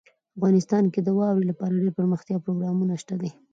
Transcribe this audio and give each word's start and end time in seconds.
افغانستان 0.37 0.83
کې 0.93 0.99
د 1.03 1.09
واورې 1.17 1.45
لپاره 1.51 1.73
دپرمختیا 1.77 2.37
پروګرامونه 2.45 2.93
شته 3.01 3.15
دي. 3.21 3.31